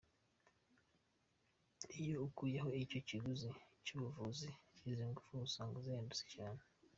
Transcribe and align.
Iyo 2.01 2.17
ukuyeho 2.27 2.69
icyo 2.83 2.99
kiguzi 3.07 3.49
cy’ubuvuzi, 3.85 4.49
izi 4.89 5.03
ngufu 5.09 5.31
usanga 5.47 5.77
zihendutse 5.85 6.25
cyane.” 6.35 6.61